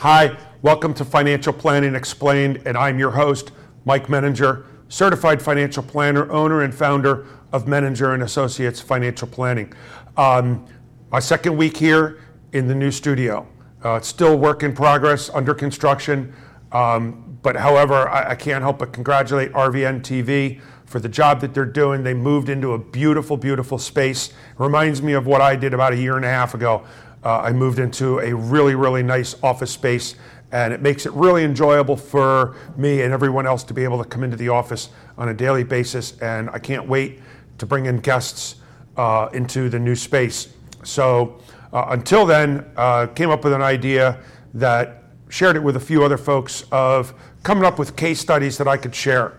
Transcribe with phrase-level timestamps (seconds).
[0.00, 3.52] Hi, welcome to Financial Planning Explained, and I'm your host,
[3.84, 9.74] Mike Menninger, certified financial planner, owner, and founder of Menninger and Associates Financial Planning.
[10.16, 10.66] Um,
[11.12, 12.18] my second week here
[12.52, 13.46] in the new studio.
[13.84, 16.34] Uh, it's still work in progress, under construction.
[16.72, 21.54] Um, but however, I, I, can't help but congratulate RVN TV for the job that
[21.54, 22.02] they're doing.
[22.02, 24.32] They moved into a beautiful, beautiful space.
[24.58, 26.84] Reminds me of what I did about a year and a half ago
[27.22, 30.14] uh, I moved into a really, really nice office space,
[30.52, 34.08] and it makes it really enjoyable for me and everyone else to be able to
[34.08, 36.18] come into the office on a daily basis.
[36.20, 37.20] And I can't wait
[37.58, 38.56] to bring in guests
[38.96, 40.48] uh, into the new space.
[40.82, 41.40] So
[41.72, 44.18] uh, until then, uh, came up with an idea
[44.54, 44.99] that
[45.30, 48.76] shared it with a few other folks of coming up with case studies that I
[48.76, 49.38] could share.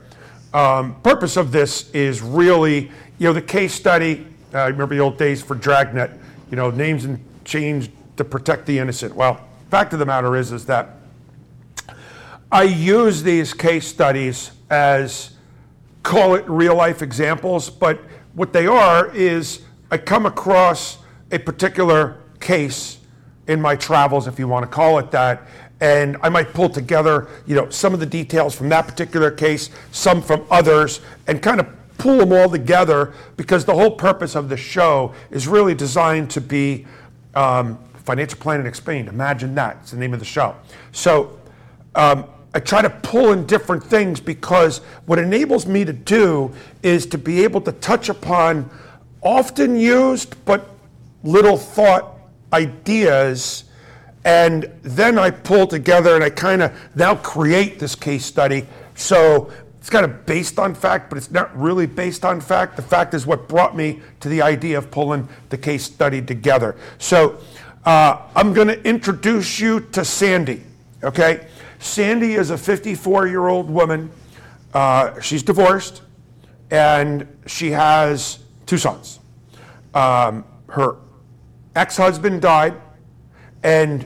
[0.53, 4.25] Um, purpose of this is really, you know, the case study.
[4.53, 6.11] Uh, I remember the old days for Dragnet.
[6.49, 9.15] You know, names and changed to protect the innocent.
[9.15, 10.97] Well, fact of the matter is, is that
[12.51, 15.31] I use these case studies as
[16.03, 17.99] call it real life examples, but
[18.33, 20.97] what they are is I come across
[21.31, 22.97] a particular case
[23.47, 25.43] in my travels, if you want to call it that,
[25.81, 29.71] and I might pull together, you know, some of the details from that particular case,
[29.91, 34.47] some from others, and kind of pull them all together because the whole purpose of
[34.47, 36.85] the show is really designed to be
[37.35, 39.07] um, Financial Planning Explained.
[39.07, 39.77] Imagine that.
[39.81, 40.55] It's the name of the show.
[40.91, 41.39] So
[41.95, 47.05] um, I try to pull in different things because what enables me to do is
[47.07, 48.69] to be able to touch upon
[49.23, 50.69] often used but
[51.23, 52.17] little thought
[52.53, 53.65] ideas.
[54.23, 58.67] And then I pull together and I kind of now create this case study.
[58.95, 62.75] So it's kind of based on fact, but it's not really based on fact.
[62.75, 66.75] The fact is what brought me to the idea of pulling the case study together.
[66.99, 67.39] So
[67.83, 70.61] uh, I'm going to introduce you to Sandy.
[71.03, 71.47] Okay,
[71.79, 74.11] Sandy is a 54 year old woman.
[74.71, 76.03] Uh, she's divorced,
[76.69, 79.19] and she has two sons.
[79.95, 80.97] Um, her
[81.75, 82.79] ex husband died,
[83.63, 84.05] and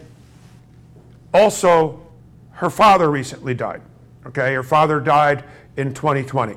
[1.33, 2.01] also
[2.51, 3.81] her father recently died.
[4.25, 5.43] Okay, her father died
[5.77, 6.55] in 2020.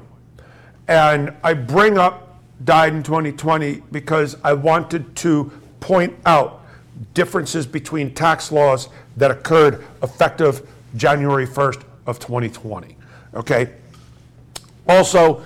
[0.87, 2.29] And I bring up
[2.65, 5.51] died in 2020 because I wanted to
[5.81, 6.63] point out
[7.15, 12.97] differences between tax laws that occurred effective January 1st of 2020.
[13.35, 13.71] Okay?
[14.89, 15.43] Also,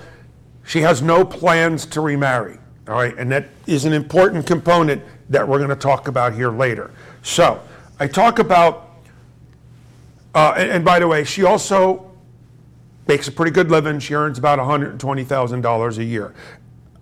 [0.65, 2.57] she has no plans to remarry.
[2.87, 6.51] All right, and that is an important component that we're going to talk about here
[6.51, 6.91] later.
[7.21, 7.61] So,
[7.97, 8.89] I talk about,
[10.35, 12.11] uh, and, and by the way, she also
[13.07, 13.99] makes a pretty good living.
[13.99, 16.33] She earns about $120,000 a year.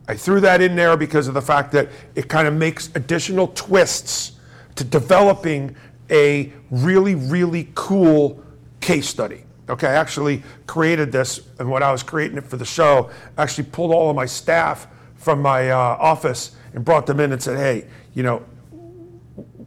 [0.08, 3.48] I threw that in there because of the fact that it kind of makes additional
[3.48, 4.34] twists
[4.76, 5.76] to developing
[6.12, 8.44] a really, really cool
[8.82, 9.46] case study.
[9.70, 13.44] Okay, I actually created this, and when I was creating it for the show, I
[13.44, 14.88] actually pulled all of my staff
[15.22, 18.44] from my uh, office and brought them in and said, hey, you know,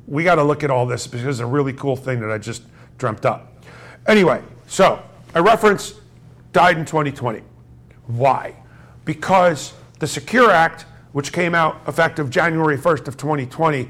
[0.06, 2.38] we got to look at all this because it's a really cool thing that I
[2.38, 2.62] just
[2.98, 3.52] dreamt up.
[4.06, 5.02] Anyway, so
[5.34, 5.94] I reference
[6.52, 7.42] died in 2020.
[8.06, 8.54] Why?
[9.04, 10.82] Because the Secure Act,
[11.12, 13.88] which came out effective January 1st of 2020,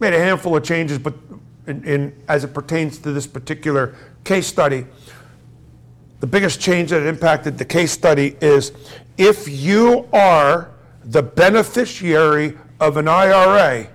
[0.00, 1.14] made a handful of changes, but
[1.66, 4.86] in, in, as it pertains to this particular case study,
[6.20, 8.72] the biggest change that impacted the case study is
[9.18, 10.70] if you are
[11.04, 13.88] the beneficiary of an IRA,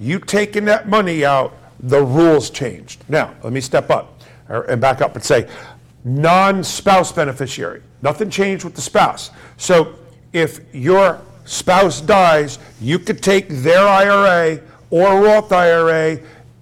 [0.00, 3.04] you taking that money out, the rules changed.
[3.08, 5.48] Now, let me step up and back up and say
[6.04, 7.82] non spouse beneficiary.
[8.02, 9.30] Nothing changed with the spouse.
[9.58, 9.96] So
[10.32, 14.60] if your spouse dies, you could take their IRA
[14.90, 16.18] or Roth IRA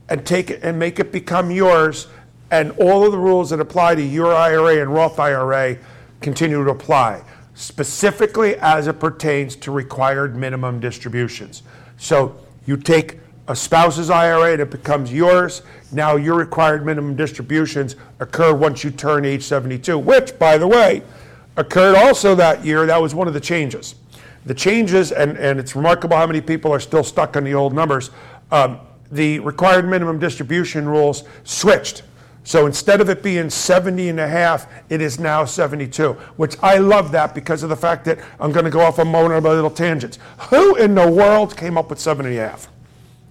[0.09, 2.09] and take it and make it become yours,
[2.51, 5.77] and all of the rules that apply to your IRA and Roth IRA
[6.21, 7.23] continue to apply,
[7.57, 11.63] specifically as it pertains to required minimum distributions.
[11.97, 12.37] So
[12.67, 13.19] you take
[13.49, 15.63] a spouse's IRA and it becomes yours.
[15.91, 21.03] Now your required minimum distributions occur once you turn age 72, which, by the way,
[21.57, 22.85] occurred also that year.
[22.85, 23.95] That was one of the changes.
[24.45, 27.73] The changes, and, and it's remarkable how many people are still stuck on the old
[27.73, 28.11] numbers.
[28.53, 28.81] Um,
[29.11, 32.03] the required minimum distribution rules switched.
[32.47, 36.79] So instead of it being 70 and a half, it is now 72, which I
[36.79, 39.51] love that because of the fact that I'm going to go off on of my
[39.51, 40.21] little tangents.
[40.51, 42.69] Who in the world came up with 70 and a half?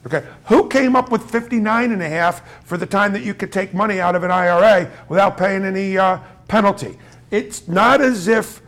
[0.06, 3.54] Okay, who came up with 59 and a half for the time that you could
[3.54, 6.20] take money out of an IRA without paying any uh,
[6.50, 7.00] penalty.
[7.32, 8.62] It's not as if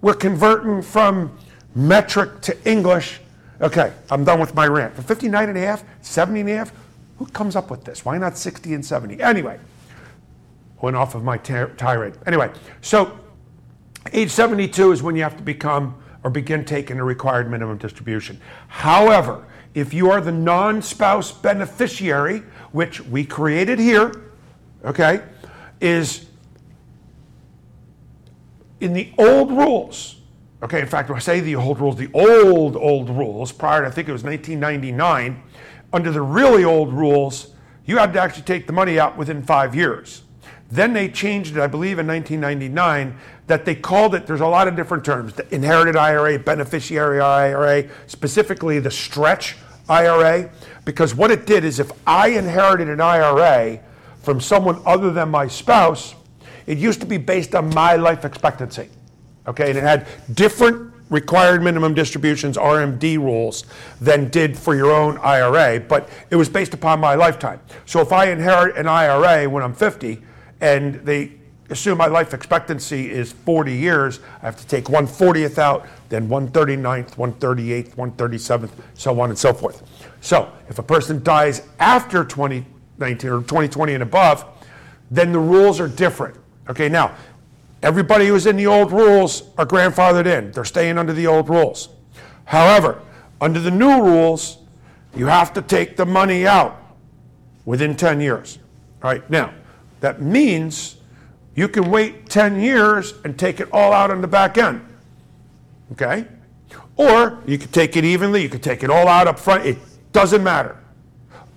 [0.00, 1.36] we're converting from
[1.74, 3.20] metric to English.
[3.60, 4.94] Okay, I'm done with my rant.
[4.94, 6.72] For 59 and a half, 70 and a half,
[7.20, 8.02] who comes up with this?
[8.02, 9.22] Why not 60 and 70?
[9.22, 9.60] Anyway,
[10.80, 12.14] went off of my tirade.
[12.24, 12.50] Anyway,
[12.80, 13.20] so
[14.14, 18.40] age 72 is when you have to become or begin taking a required minimum distribution.
[18.68, 19.44] However,
[19.74, 22.38] if you are the non spouse beneficiary,
[22.72, 24.30] which we created here,
[24.86, 25.20] okay,
[25.78, 26.24] is
[28.80, 30.16] in the old rules,
[30.62, 33.88] okay, in fact, when I say the old rules, the old, old rules, prior to,
[33.88, 35.42] I think it was 1999,
[35.92, 37.54] under the really old rules,
[37.84, 40.22] you had to actually take the money out within five years.
[40.70, 44.68] Then they changed it, I believe, in 1999, that they called it, there's a lot
[44.68, 49.56] of different terms the inherited IRA, beneficiary IRA, specifically the stretch
[49.88, 50.50] IRA,
[50.84, 53.80] because what it did is if I inherited an IRA
[54.22, 56.14] from someone other than my spouse,
[56.66, 58.88] it used to be based on my life expectancy.
[59.48, 63.64] Okay, and it had different required minimum distributions, RMD rules,
[64.00, 67.60] than did for your own IRA, but it was based upon my lifetime.
[67.84, 70.22] So if I inherit an IRA when I'm 50
[70.60, 71.32] and they
[71.68, 77.16] assume my life expectancy is 40 years, I have to take 140th out, then 139th,
[77.16, 79.82] 138th, 137th, so on and so forth.
[80.20, 84.44] So if a person dies after 2019 or 2020 and above,
[85.10, 86.36] then the rules are different.
[86.68, 87.16] Okay, now,
[87.82, 90.52] everybody who's in the old rules are grandfathered in.
[90.52, 91.88] They're staying under the old rules.
[92.44, 93.00] However,
[93.40, 94.58] under the new rules,
[95.14, 96.80] you have to take the money out
[97.64, 98.58] within 10 years.
[99.02, 99.52] All right, now,
[100.00, 100.96] that means
[101.54, 104.86] you can wait 10 years and take it all out on the back end.
[105.92, 106.26] Okay?
[106.96, 109.66] Or you could take it evenly, you could take it all out up front.
[109.66, 109.78] It
[110.12, 110.76] doesn't matter.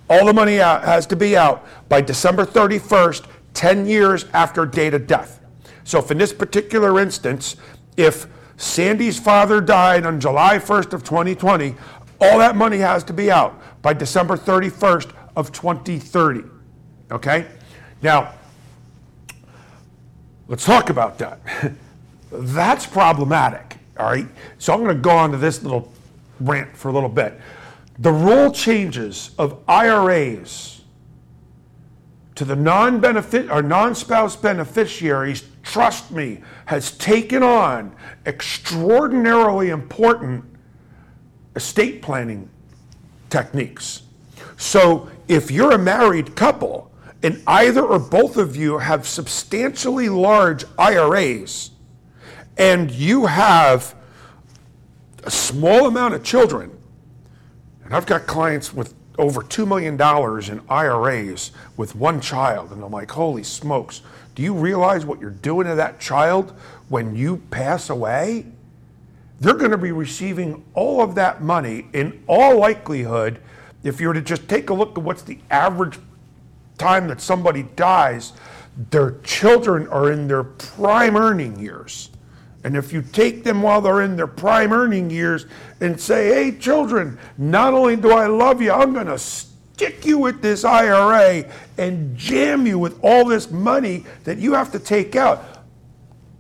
[0.10, 4.94] All the money out has to be out by December 31st, 10 years after date
[4.94, 5.40] of death.
[5.84, 7.56] So if in this particular instance,
[7.98, 8.28] if
[8.58, 11.76] Sandy's father died on July 1st of 2020,
[12.22, 16.44] all that money has to be out by December 31st of 2030.
[17.12, 17.48] Okay?
[18.02, 18.34] Now,
[20.48, 21.40] let's talk about that.
[22.32, 24.28] That's problematic, all right?
[24.58, 25.92] So I'm going to go on to this little
[26.40, 27.40] rant for a little bit.
[28.00, 30.82] The rule changes of IRAs
[32.36, 37.96] to the non-benefit or non-spouse beneficiaries, trust me, has taken on
[38.26, 40.46] extraordinarily important
[41.56, 42.50] estate planning
[43.30, 44.04] techniques.
[44.58, 46.92] So if you're a married couple
[47.24, 51.72] and either or both of you have substantially large IRAs
[52.58, 53.96] and you have
[55.24, 56.78] a small amount of children,
[57.86, 59.94] and I've got clients with over $2 million
[60.52, 62.72] in IRAs with one child.
[62.72, 64.02] And I'm like, holy smokes,
[64.36, 66.54] do you realize what you're doing to that child
[66.90, 68.46] when you pass away?
[69.40, 73.40] They're going to be receiving all of that money in all likelihood.
[73.84, 76.00] If you were to just take a look at what's the average
[76.78, 78.34] time that somebody dies,
[78.90, 82.10] their children are in their prime earning years.
[82.64, 85.46] And if you take them while they're in their prime earning years
[85.82, 90.18] and say, hey, children, not only do I love you, I'm going to stick you
[90.18, 95.16] with this IRA and jam you with all this money that you have to take
[95.16, 95.66] out.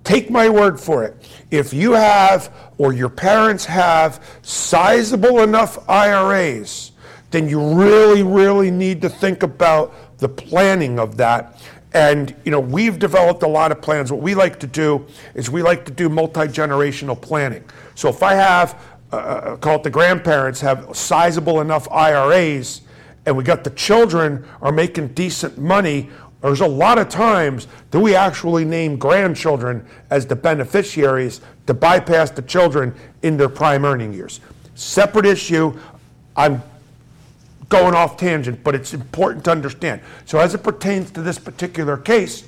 [0.04, 1.16] Take my word for it.
[1.52, 6.92] If you have or your parents have sizable enough IRAs,
[7.32, 11.62] then you really, really need to think about the planning of that
[11.94, 14.12] and you know, we've developed a lot of plans.
[14.12, 17.64] What we like to do is we like to do multi-generational planning.
[17.96, 18.82] So if I have,
[19.12, 22.82] uh, uh call it the grandparents, have sizable enough IRAs,
[23.26, 26.10] and we got the children are making decent money,
[26.42, 32.32] there's a lot of times that we actually name grandchildren as the beneficiaries to bypass
[32.32, 34.42] the children in their prime earning years.
[34.76, 35.80] Separate issue.
[36.36, 36.62] I'm
[37.74, 40.00] going off tangent, but it's important to understand.
[40.26, 42.44] So, as it pertains to this particular case,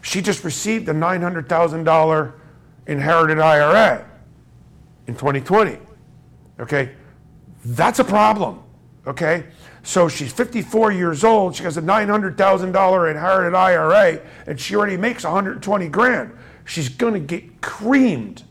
[0.00, 2.32] she just received a $900,000
[2.86, 4.06] inherited IRA
[5.06, 5.76] in 2020.
[6.58, 6.92] Okay,
[7.62, 8.62] that's a problem.
[9.06, 9.44] Okay,
[9.82, 11.54] so she's 54 years old.
[11.54, 16.32] She has a $900,000 inherited IRA, and she already makes 120 grand.
[16.64, 18.44] She's going to get creamed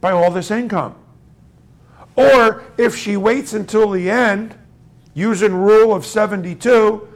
[0.00, 0.94] by all this income.
[2.16, 4.56] Or if she waits until the end
[5.14, 7.08] using rule of 72.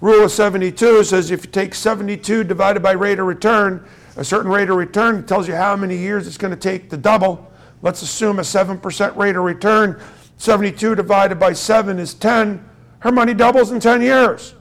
[0.00, 4.50] Rule of 72 says if you take 72 divided by rate of return, a certain
[4.50, 7.50] rate of return tells you how many years it's going to take to double.
[7.82, 10.00] Let's assume a 7% rate of return.
[10.38, 12.68] 72 divided by 7 is 10.
[13.00, 14.54] Her money doubles in 10 years.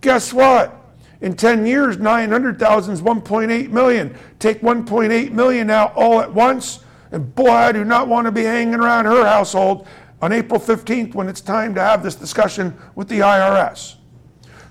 [0.00, 0.80] Guess what?
[1.20, 4.16] In 10 years, 900,000 is 1.8 million.
[4.38, 6.80] Take 1.8 million out all at once,
[7.12, 9.88] and boy, I do not want to be hanging around her household
[10.24, 13.96] on April 15th when it's time to have this discussion with the IRS.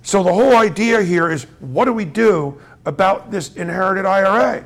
[0.02, 4.66] So the whole idea here is what do we do about this inherited IRA?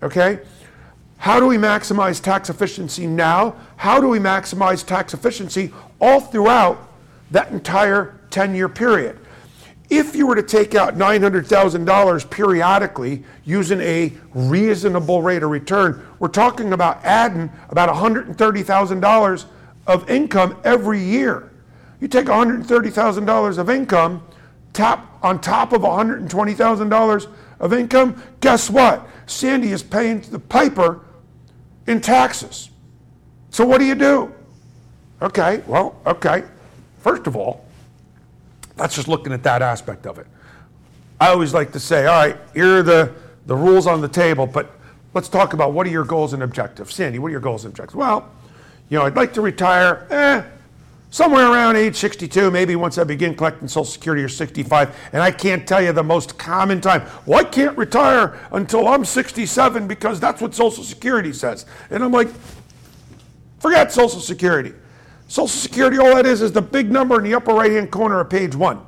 [0.00, 0.38] Okay?
[1.16, 3.56] How do we maximize tax efficiency now?
[3.78, 6.88] How do we maximize tax efficiency all throughout
[7.32, 9.18] that entire 10 year period?
[9.88, 16.28] If you were to take out $900,000 periodically using a reasonable rate of return, we're
[16.28, 19.46] talking about adding about $130,000
[19.86, 21.50] of income every year.
[22.00, 24.26] You take $130,000 of income,
[24.72, 27.26] tap on top of $120,000
[27.58, 29.06] of income, guess what?
[29.26, 31.00] Sandy is paying the piper
[31.86, 32.70] in taxes.
[33.50, 34.32] So what do you do?
[35.20, 36.44] Okay, well, okay.
[37.00, 37.66] First of all,
[38.76, 40.26] that's just looking at that aspect of it.
[41.20, 43.12] I always like to say, all right, here are the,
[43.44, 44.70] the rules on the table, but
[45.12, 46.94] let's talk about what are your goals and objectives.
[46.94, 47.94] Sandy, what are your goals and objectives?
[47.94, 48.30] Well,
[48.90, 50.42] you know, I'd like to retire, eh,
[51.10, 54.96] somewhere around age 62, maybe once I begin collecting Social Security or 65.
[55.12, 57.02] And I can't tell you the most common time.
[57.24, 61.66] Well, I can't retire until I'm 67 because that's what Social Security says.
[61.90, 62.28] And I'm like,
[63.60, 64.72] forget Social Security.
[65.28, 68.18] Social Security, all that is, is the big number in the upper right hand corner
[68.18, 68.84] of page one.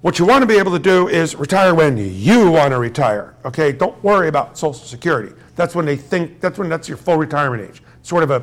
[0.00, 3.34] What you want to be able to do is retire when you want to retire.
[3.44, 5.34] Okay, don't worry about Social Security.
[5.56, 8.38] That's when they think, that's when that's your full retirement age sort of a,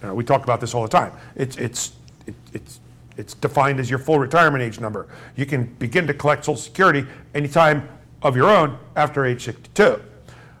[0.00, 1.12] you know, we talk about this all the time.
[1.36, 1.92] It's, it's,
[2.26, 2.80] it, it's,
[3.16, 5.08] it's defined as your full retirement age number.
[5.36, 7.88] You can begin to collect Social Security anytime
[8.22, 10.02] of your own after age 62.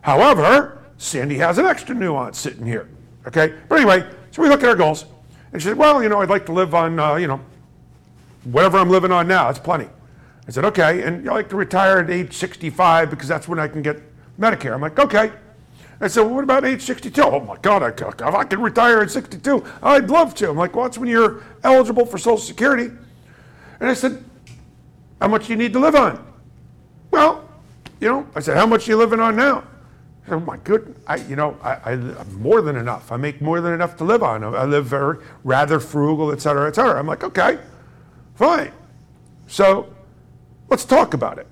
[0.02, 2.88] However, Sandy has an extra nuance sitting here.
[3.26, 3.54] Okay?
[3.68, 5.06] But anyway, so we look at our goals.
[5.52, 7.40] And she said, well, you know, I'd like to live on, uh, you know,
[8.44, 9.46] whatever I'm living on now.
[9.46, 9.88] That's plenty.
[10.46, 11.02] I said, okay.
[11.02, 14.00] And I'd like to retire at age 65 because that's when I can get
[14.38, 14.74] Medicare.
[14.74, 15.32] I'm like, okay.
[16.00, 17.22] I said, well, what about age 62?
[17.22, 20.48] Oh my God, I, if I could retire at 62, I'd love to.
[20.48, 22.90] I'm like, well, that's when you're eligible for Social Security.
[23.80, 24.24] And I said,
[25.20, 26.24] how much do you need to live on?
[27.10, 27.46] Well,
[28.00, 29.64] you know, I said, how much are you living on now?
[30.24, 31.96] Said, oh my goodness, I, you know, I, I,
[32.32, 33.12] more than enough.
[33.12, 34.42] I make more than enough to live on.
[34.42, 36.98] I live very rather frugal, et cetera, et cetera.
[36.98, 37.58] I'm like, okay,
[38.36, 38.72] fine.
[39.48, 39.92] So
[40.70, 41.46] let's talk about it.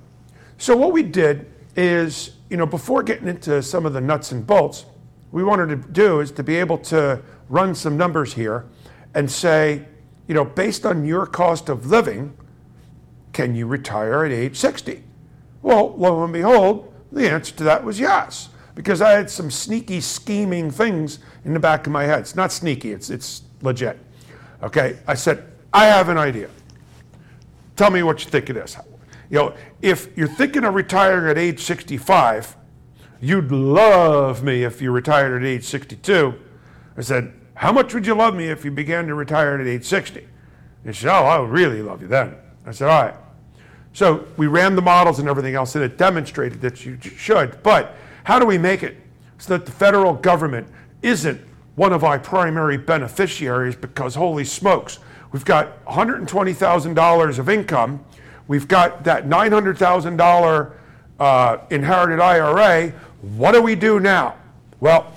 [0.57, 4.47] So what we did is you know, before getting into some of the nuts and
[4.47, 4.87] bolts,
[5.33, 8.67] we wanted to do is to be able to run some numbers here
[9.15, 9.85] and say,
[10.27, 12.37] you know, based on your cost of living,
[13.33, 15.03] can you retire at age 60?
[15.63, 20.01] Well, lo and behold, the answer to that was yes, because I had some sneaky,
[20.01, 22.21] scheming things in the back of my head.
[22.21, 23.99] It's not sneaky, it's, it's legit.
[24.63, 26.49] Okay, I said, I have an idea.
[27.77, 28.77] Tell me what you think it is
[29.31, 32.57] you know, if you're thinking of retiring at age 65,
[33.21, 36.35] you'd love me if you retired at age 62.
[36.97, 39.85] I said, how much would you love me if you began to retire at age
[39.85, 40.21] 60?
[40.21, 40.29] And
[40.85, 42.37] He said, oh, I would really love you then.
[42.65, 43.15] I said, all right.
[43.93, 47.63] So we ran the models and everything else, and it demonstrated that you should.
[47.63, 48.97] But how do we make it
[49.39, 50.69] so that the federal government
[51.03, 51.41] isn't
[51.75, 53.75] one of our primary beneficiaries?
[53.75, 55.01] Because holy smokes,
[55.33, 58.05] we've got $120,000 of income
[58.49, 60.73] We've got that $900,000
[61.21, 62.91] uh, inherited IRA.
[63.21, 64.37] What do we do now?
[64.81, 65.13] Well,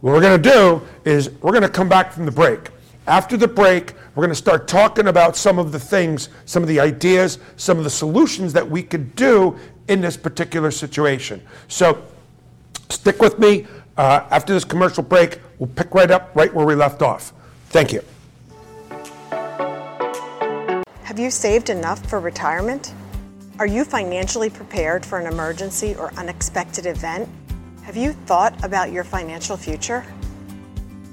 [0.00, 2.68] what we're going to do is we're going to come back from the break.
[3.06, 6.68] After the break, we're going to start talking about some of the things, some of
[6.68, 11.42] the ideas, some of the solutions that we could do in this particular situation.
[11.68, 12.02] So
[12.90, 13.66] stick with me.
[13.96, 17.32] Uh, after this commercial break, we'll pick right up right where we left off.
[17.68, 18.02] Thank you.
[21.14, 22.92] Have you saved enough for retirement?
[23.60, 27.28] Are you financially prepared for an emergency or unexpected event?
[27.84, 30.04] Have you thought about your financial future?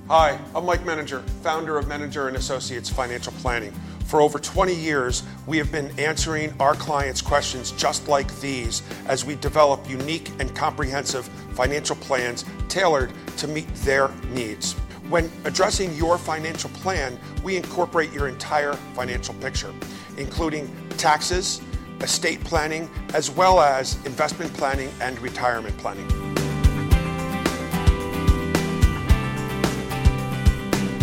[0.08, 3.74] Hi, I'm Mike Menninger, founder of Menninger and Associates Financial Planning.
[4.08, 9.24] For over 20 years, we have been answering our clients' questions just like these as
[9.24, 14.76] we develop unique and comprehensive financial plans tailored to meet their needs.
[15.12, 19.74] When addressing your financial plan, we incorporate your entire financial picture,
[20.16, 21.62] including taxes,
[22.00, 26.10] estate planning, as well as investment planning and retirement planning.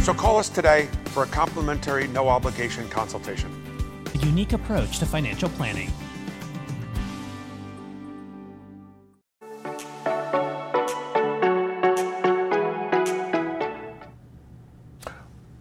[0.02, 3.52] So call us today for a complimentary, no obligation consultation.
[4.14, 5.92] A unique approach to financial planning.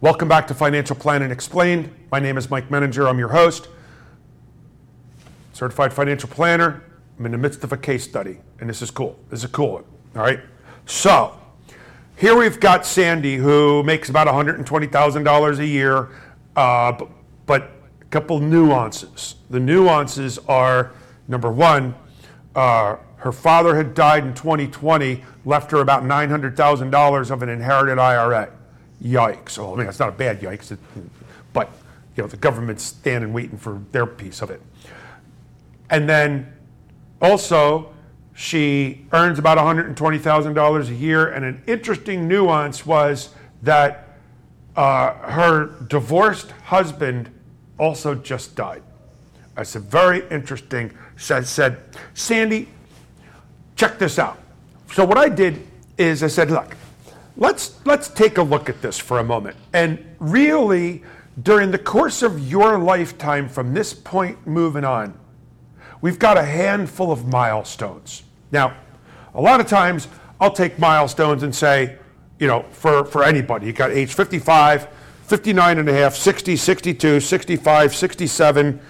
[0.00, 1.92] Welcome back to Financial Planning Explained.
[2.12, 3.08] My name is Mike Menninger.
[3.08, 3.68] I'm your host.
[5.52, 6.84] certified financial planner.
[7.18, 9.18] I'm in the midst of a case study, and this is cool.
[9.28, 9.84] This is a cool one.
[10.14, 10.38] All right.
[10.86, 11.36] So
[12.16, 16.10] here we've got Sandy, who makes about $120,000 a year,
[16.54, 17.06] uh, b-
[17.46, 19.34] but a couple nuances.
[19.50, 20.92] The nuances are
[21.26, 21.96] number one,
[22.54, 28.50] uh, her father had died in 2020, left her about $900,000 of an inherited IRA.
[29.02, 29.58] Yikes.
[29.58, 30.76] Oh, I mean, that's not a bad yikes,
[31.52, 31.70] but
[32.16, 34.60] you know, the government's standing waiting for their piece of it.
[35.90, 36.52] And then
[37.22, 37.92] also,
[38.34, 41.28] she earns about $120,000 a year.
[41.28, 43.30] And an interesting nuance was
[43.62, 44.16] that
[44.76, 47.30] uh, her divorced husband
[47.78, 48.82] also just died.
[49.56, 50.92] That's a very interesting.
[51.16, 51.78] Said, said,
[52.14, 52.68] Sandy,
[53.74, 54.38] check this out.
[54.92, 56.76] So what I did is I said, look,
[57.38, 59.56] let's let's take a look at this for a moment.
[59.72, 61.02] And really,
[61.42, 65.18] during the course of your lifetime, from this point moving on,
[66.00, 68.24] we've got a handful of milestones.
[68.52, 68.76] Now,
[69.34, 70.08] a lot of times
[70.40, 71.96] I'll take milestones and say,
[72.38, 74.88] you know, for, for anybody, you got age 55,
[75.22, 78.80] 59 and a half, 60, 62, 65, 67,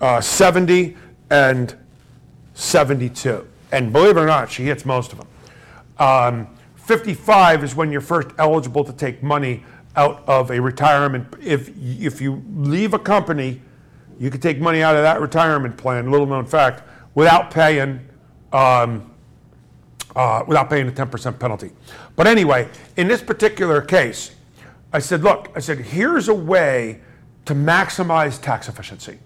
[0.00, 0.96] uh, 70,
[1.30, 1.74] and
[2.54, 3.46] 72.
[3.72, 5.28] And believe it or not, she hits most of them.
[5.98, 6.57] Um,
[6.88, 9.62] 55 is when you're first eligible to take money
[9.94, 11.26] out of a retirement.
[11.38, 13.60] If, if you leave a company,
[14.18, 16.82] you can take money out of that retirement plan, little known fact,
[17.14, 18.00] without paying,
[18.54, 19.14] um,
[20.16, 21.72] uh, without paying a 10% penalty.
[22.16, 24.34] But anyway, in this particular case,
[24.90, 27.02] I said, look, I said, here's a way
[27.44, 29.18] to maximize tax efficiency.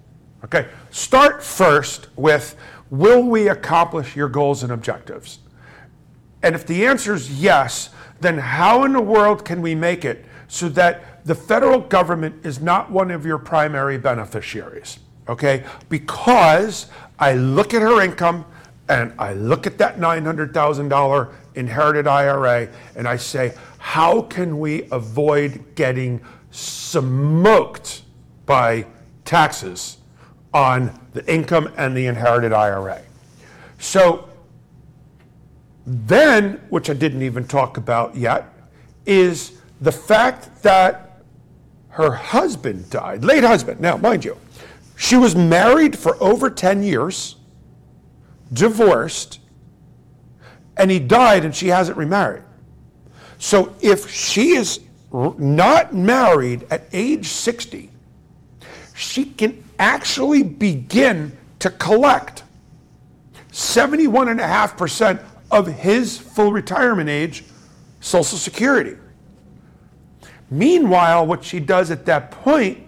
[0.44, 2.56] Okay, start first with
[2.90, 5.38] will we accomplish your goals and objectives?
[6.42, 10.24] And if the answer is yes, then how in the world can we make it
[10.48, 14.98] so that the federal government is not one of your primary beneficiaries?
[15.28, 16.86] Okay, because
[17.18, 18.44] I look at her income
[18.88, 25.74] and I look at that $900,000 inherited IRA and I say, how can we avoid
[25.76, 28.02] getting smoked
[28.46, 28.86] by
[29.24, 29.98] taxes
[30.52, 33.02] on the income and the inherited IRA?
[33.78, 34.28] So
[35.86, 38.52] then, which I didn't even talk about yet,
[39.06, 41.22] is the fact that
[41.88, 43.80] her husband died, late husband.
[43.80, 44.36] Now, mind you,
[44.96, 47.36] she was married for over 10 years,
[48.52, 49.40] divorced,
[50.76, 52.44] and he died and she hasn't remarried.
[53.38, 54.80] So if she is
[55.12, 57.90] not married at age 60,
[58.94, 62.44] she can actually begin to collect
[63.50, 65.20] 71.5%
[65.52, 67.44] of his full retirement age
[68.00, 68.96] Social Security.
[70.50, 72.78] Meanwhile, what she does at that point,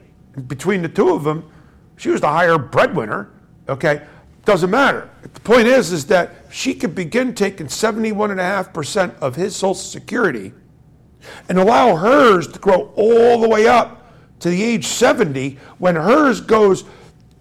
[0.48, 1.48] between the two of them,
[1.96, 3.30] she was the higher breadwinner,
[3.68, 4.02] okay?
[4.44, 5.08] Doesn't matter.
[5.22, 10.52] The point is, is that she could begin taking 71.5% of his Social Security
[11.48, 16.40] and allow hers to grow all the way up to the age 70 when hers
[16.40, 16.84] goes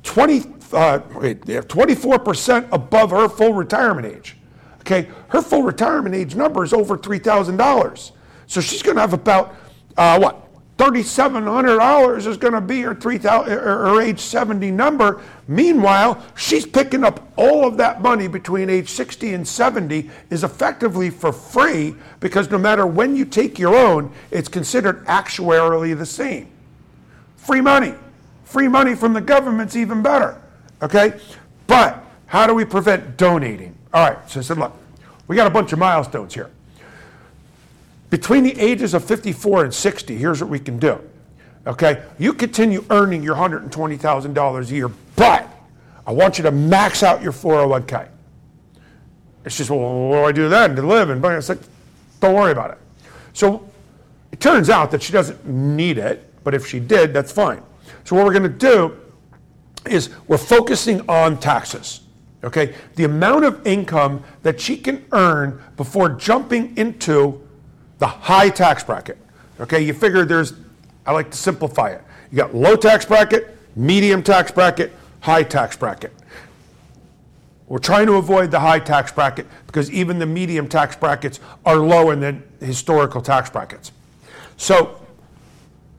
[0.04, 0.40] 20,
[0.74, 4.38] uh, 24% above her full retirement age.
[4.84, 8.12] Okay, her full retirement age number is over $3,000.
[8.48, 9.56] So she's going to have about,
[9.96, 10.44] uh, what,
[10.78, 15.22] $3,700 is going to be her, 3000 her her age 70 number.
[15.48, 21.10] Meanwhile, she's picking up all of that money between age 60 and 70 is effectively
[21.10, 26.52] for free because no matter when you take your own, it's considered actuarially the same.
[27.38, 27.94] Free money.
[28.44, 30.42] Free money from the government's even better.
[30.82, 31.20] Okay?
[31.68, 33.73] But how do we prevent donating?
[33.94, 34.74] All right, so I said, look,
[35.28, 36.50] we got a bunch of milestones here.
[38.10, 41.00] Between the ages of 54 and 60, here's what we can do.
[41.66, 42.04] Okay?
[42.20, 45.48] You continue earning your $120,000 a year, but
[46.06, 48.10] I want you to max out your 401k.
[49.46, 51.10] It's just, well, what do I do then to live?
[51.10, 51.60] And I said,
[52.20, 52.78] don't worry about it.
[53.34, 53.70] So
[54.32, 57.62] it turns out that she doesn't need it, but if she did, that's fine.
[58.04, 58.98] So what we're going to do
[59.86, 62.02] is we're focusing on taxes.
[62.44, 62.76] Okay?
[62.96, 67.42] The amount of income that she can earn before jumping into
[68.00, 69.18] the high tax bracket.
[69.60, 69.82] Okay?
[69.82, 70.54] You figure there's,
[71.06, 72.02] I like to simplify it.
[72.32, 76.12] You got low tax bracket, medium tax bracket, high tax bracket.
[77.68, 81.78] We're trying to avoid the high tax bracket because even the medium tax brackets are
[81.78, 83.92] lower than historical tax brackets.
[84.58, 85.02] So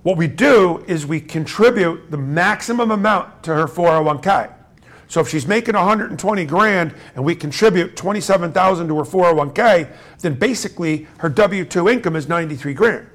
[0.02, 4.53] what we do is we contribute the maximum amount to her 401k.
[5.14, 11.06] So if she's making 120 grand and we contribute 27,000 to her 401k, then basically
[11.18, 13.06] her W2 income is 93 grand.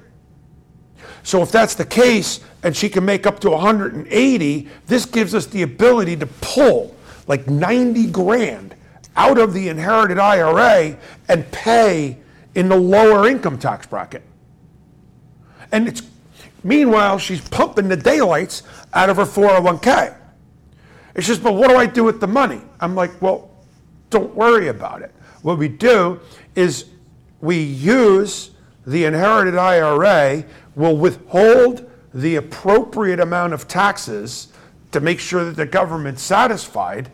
[1.24, 5.44] So if that's the case and she can make up to 180, this gives us
[5.44, 8.74] the ability to pull like 90 grand
[9.14, 10.96] out of the inherited IRA
[11.28, 12.16] and pay
[12.54, 14.22] in the lower income tax bracket.
[15.70, 16.00] And it's
[16.64, 18.62] meanwhile she's pumping the daylights
[18.94, 20.16] out of her 401k.
[21.14, 22.60] It's just, but what do I do with the money?
[22.80, 23.50] I'm like, well,
[24.10, 25.14] don't worry about it.
[25.42, 26.20] What we do
[26.54, 26.86] is
[27.40, 28.50] we use
[28.86, 30.44] the inherited IRA,
[30.74, 34.48] we'll withhold the appropriate amount of taxes
[34.92, 37.10] to make sure that the government's satisfied,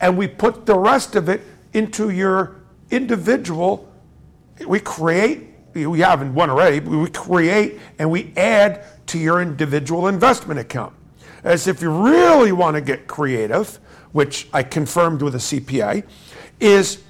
[0.00, 2.56] and we put the rest of it into your
[2.90, 3.90] individual.
[4.66, 10.60] We create, we haven't one already, we create and we add to your individual investment
[10.60, 10.94] account.
[11.44, 13.78] As if you really want to get creative,
[14.12, 16.04] which I confirmed with a CPA,
[16.60, 17.02] is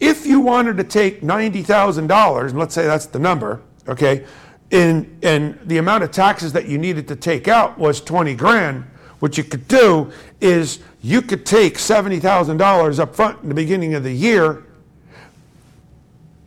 [0.00, 4.24] if you wanted to take $90,000, and let's say that's the number, okay,
[4.70, 8.84] and, and the amount of taxes that you needed to take out was 20 grand,
[9.18, 14.02] what you could do is you could take $70,000 up front in the beginning of
[14.02, 14.64] the year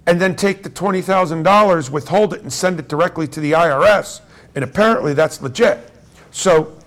[0.05, 4.21] and then take the $20,000, withhold it, and send it directly to the IRS.
[4.55, 5.91] And apparently that's legit.
[6.31, 6.77] So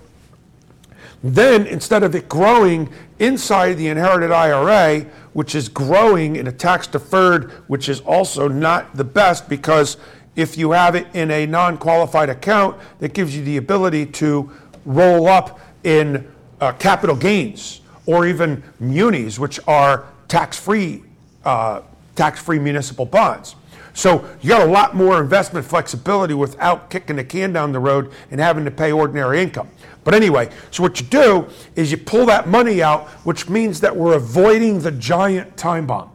[1.35, 5.01] then instead of it growing inside the inherited IRA,
[5.33, 9.97] which is growing in a tax deferred, which is also not the best because
[10.35, 14.51] if you have it in a non qualified account, that gives you the ability to
[14.85, 21.03] roll up in uh, capital gains or even munis, which are tax free
[21.45, 21.81] uh,
[22.15, 23.57] tax free municipal bonds.
[23.96, 28.12] So you got a lot more investment flexibility without kicking the can down the road
[28.30, 29.70] and having to pay ordinary income.
[30.04, 33.96] But anyway, so what you do is you pull that money out, which means that
[33.96, 36.11] we're avoiding the giant time bomb.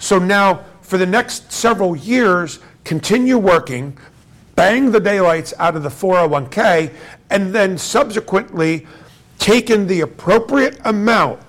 [0.00, 3.96] So now, for the next several years, continue working,
[4.56, 6.92] bang the daylights out of the 401k,
[7.30, 8.84] and then subsequently
[9.38, 11.40] taking the appropriate amount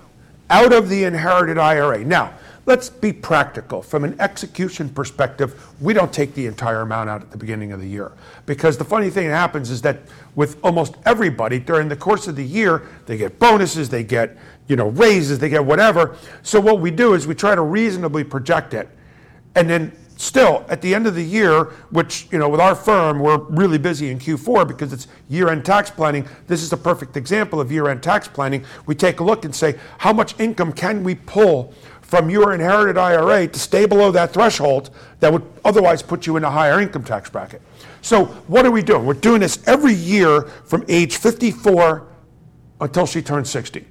[0.52, 2.06] out of the inherited IRA.
[2.06, 2.32] Now,
[2.66, 3.82] let's be practical.
[3.82, 7.80] From an execution perspective, we don't take the entire amount out at the beginning of
[7.80, 8.12] the year.
[8.46, 10.00] Because the funny thing that happens is that
[10.36, 14.76] with almost everybody during the course of the year, they get bonuses, they get you
[14.76, 16.18] know raises, they get whatever.
[16.44, 18.90] So what we do is we try to reasonably project it.
[19.56, 23.20] And then still at the end of the year, which you know with our firm
[23.20, 26.28] we're really busy in Q4 because it's year-end tax planning.
[26.48, 28.64] This is a perfect example of year-end tax planning.
[28.86, 31.74] We take a look and say how much income can we pull
[32.12, 34.90] from your inherited IRA to stay below that threshold
[35.22, 37.62] that would otherwise put you in a higher income tax bracket.
[38.02, 39.06] So, what are we doing?
[39.06, 42.06] We're doing this every year from age 54
[42.82, 43.88] until she turns 60.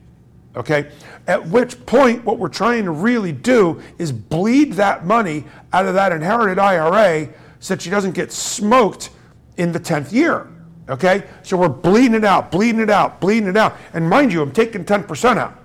[0.54, 0.90] Okay?
[1.28, 5.94] At which point, what we're trying to really do is bleed that money out of
[5.94, 7.26] that inherited IRA
[7.60, 9.08] so that she doesn't get smoked
[9.56, 10.46] in the 10th year.
[10.90, 11.24] Okay?
[11.42, 13.78] So we're bleeding it out, bleeding it out, bleeding it out.
[13.94, 15.59] And mind you, I'm taking 10% out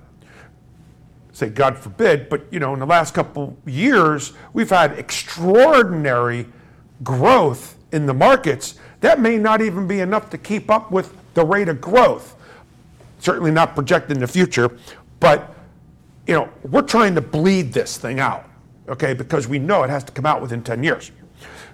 [1.36, 6.46] say God forbid, but you know, in the last couple years, we've had extraordinary
[7.04, 8.76] growth in the markets.
[9.02, 12.36] That may not even be enough to keep up with the rate of growth.
[13.20, 14.78] Certainly not projected in the future,
[15.20, 15.54] but
[16.26, 18.50] you know, we're trying to bleed this thing out,
[18.88, 21.12] okay, because we know it has to come out within 10 years.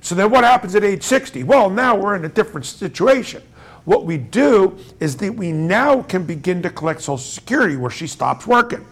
[0.02, 1.44] So then what happens at age 60?
[1.44, 3.44] Well, now we're in a different situation.
[3.86, 8.08] What we do is that we now can begin to collect Social Security where she
[8.08, 8.86] stops working.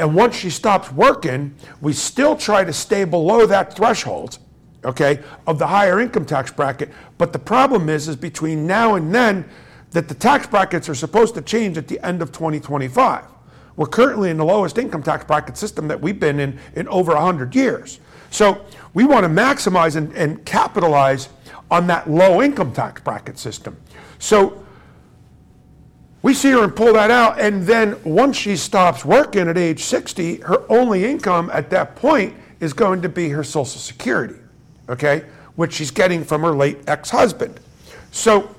[0.00, 4.38] And once she stops working, we still try to stay below that threshold,
[4.82, 6.88] okay, of the higher income tax bracket.
[7.18, 9.44] But the problem is, is between now and then,
[9.90, 13.24] that the tax brackets are supposed to change at the end of 2025.
[13.76, 17.12] We're currently in the lowest income tax bracket system that we've been in in over
[17.12, 18.00] 100 years.
[18.30, 21.28] So we want to maximize and, and capitalize
[21.70, 23.76] on that low income tax bracket system.
[24.18, 24.64] So
[26.22, 29.82] we see her and pull that out, and then once she stops working at age
[29.84, 34.36] 60, her only income at that point is going to be her Social Security,
[34.88, 35.24] okay,
[35.56, 37.58] which she's getting from her late ex husband.
[38.10, 38.54] So,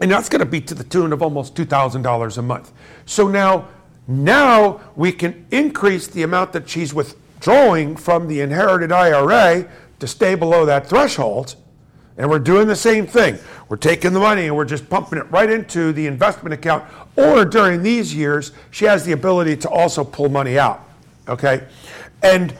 [0.00, 2.72] and that's going to be to the tune of almost $2,000 a month.
[3.04, 3.68] So now,
[4.08, 10.34] now we can increase the amount that she's withdrawing from the inherited IRA to stay
[10.34, 11.56] below that threshold
[12.16, 13.38] and we're doing the same thing.
[13.68, 16.84] We're taking the money and we're just pumping it right into the investment account.
[17.16, 20.86] Or during these years, she has the ability to also pull money out.
[21.28, 21.66] Okay?
[22.22, 22.54] And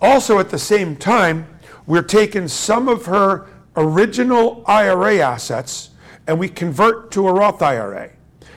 [0.00, 1.46] also at the same time,
[1.86, 5.90] we're taking some of her original IRA assets
[6.26, 8.10] and we convert to a Roth IRA.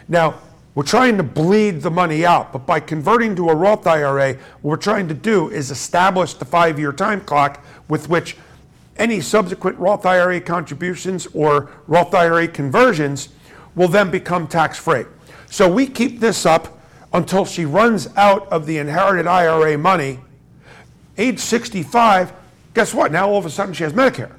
[0.08, 0.40] Now,
[0.74, 4.64] we're trying to bleed the money out, but by converting to a Roth IRA, what
[4.64, 8.38] we're trying to do is establish the five year time clock with which
[9.00, 13.30] any subsequent Roth IRA contributions or Roth IRA conversions
[13.76, 15.06] will then become tax free.
[15.50, 16.80] So we keep this up
[17.14, 20.20] until she runs out of the inherited IRA money.
[21.18, 22.34] Age 65,
[22.74, 23.12] guess what?
[23.12, 24.36] Now all of a sudden she has Medicare.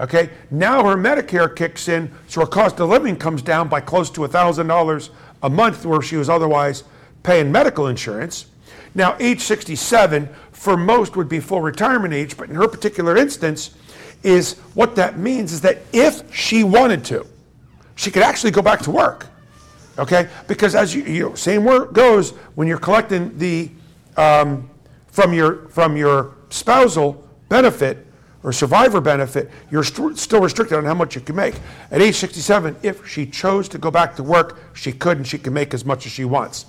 [0.00, 4.10] Okay, now her Medicare kicks in, so her cost of living comes down by close
[4.10, 5.10] to $1,000
[5.42, 6.84] a month where she was otherwise
[7.22, 8.46] paying medical insurance.
[8.94, 13.70] Now, age 67 for most would be full retirement age, but in her particular instance,
[14.22, 17.26] is what that means is that if she wanted to,
[17.94, 19.26] she could actually go back to work.
[19.98, 23.70] Okay, because as you, you know, same word goes when you're collecting the
[24.16, 24.68] um,
[25.08, 28.06] from your from your spousal benefit
[28.42, 31.54] or survivor benefit, you're st- still restricted on how much you can make.
[31.90, 35.38] At age 67, if she chose to go back to work, she could and she
[35.38, 36.66] can make as much as she wants.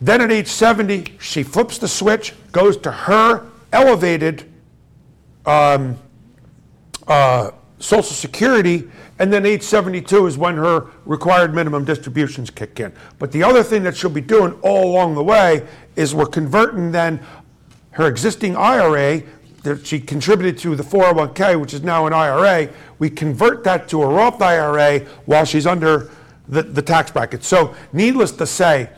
[0.00, 4.50] Then at age 70, she flips the switch, goes to her elevated
[5.46, 5.96] um,
[7.08, 8.88] uh, Social Security,
[9.18, 12.92] and then age 72 is when her required minimum distributions kick in.
[13.18, 16.92] But the other thing that she'll be doing all along the way is we're converting
[16.92, 17.20] then
[17.92, 19.22] her existing IRA
[19.62, 24.02] that she contributed to the 401k, which is now an IRA, we convert that to
[24.02, 26.10] a Roth IRA while she's under
[26.48, 27.44] the, the tax bracket.
[27.44, 28.90] So, needless to say,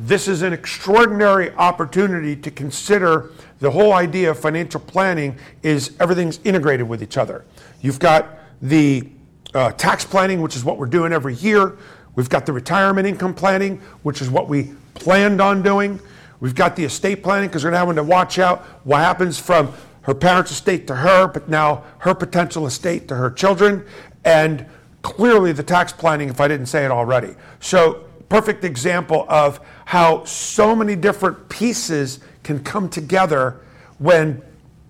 [0.00, 6.40] this is an extraordinary opportunity to consider the whole idea of financial planning is everything's
[6.44, 7.44] integrated with each other.
[7.80, 9.08] You've got the
[9.54, 11.76] uh, tax planning, which is what we're doing every year.
[12.14, 16.00] We've got the retirement income planning, which is what we planned on doing.
[16.40, 19.72] We've got the estate planning because we're now having to watch out what happens from
[20.02, 23.84] her parents' estate to her, but now her potential estate to her children,
[24.24, 24.66] and
[25.02, 27.34] clearly the tax planning, if I didn't say it already.
[27.60, 33.60] So, perfect example of how so many different pieces can come together
[33.98, 34.40] when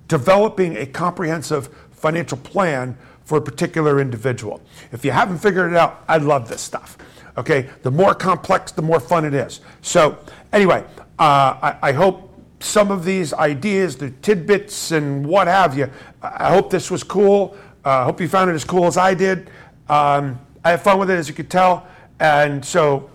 [0.07, 4.63] developing a comprehensive financial plan for a particular individual.
[4.93, 6.97] If you haven't figured it out, I love this stuff.
[7.37, 9.61] Okay, the more complex, the more fun it is.
[9.81, 10.21] So,
[10.53, 10.85] anyway,
[11.19, 15.91] uh, I, I hope some of these ideas, the tidbits and what have you.
[16.23, 17.57] I hope this was cool.
[17.85, 19.51] I uh, hope you found it as cool as I did.
[19.89, 21.89] Um, I had fun with it, as you could tell.
[22.21, 23.11] And so,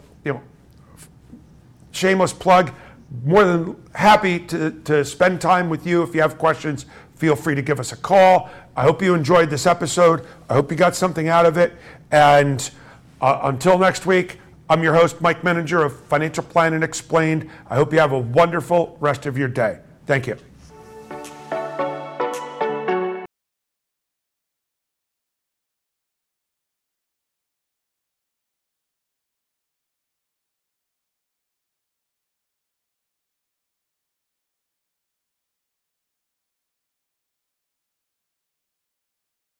[1.98, 2.72] shameless plug.
[3.26, 6.04] More than happy to, to spend time with you.
[6.04, 8.50] If you have questions, feel free to give us a call.
[8.76, 10.26] I hope you enjoyed this episode.
[10.50, 11.74] I hope you got something out of it.
[12.12, 12.70] And
[13.22, 17.50] uh, until next week, I'm your host, Mike Menninger of Financial Planning Explained.
[17.70, 19.80] I hope you have a wonderful rest of your day.
[20.06, 20.38] Thank you.